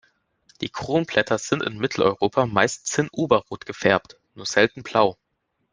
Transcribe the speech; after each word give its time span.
Die 0.61 0.69
Kronblätter 0.69 1.37
sind 1.37 1.61
in 1.61 1.77
Mitteleuropa 1.77 2.47
meist 2.47 2.87
zinnoberrot 2.87 3.67
gefärbt, 3.67 4.19
nur 4.33 4.47
selten 4.47 4.81
blau. 4.81 5.15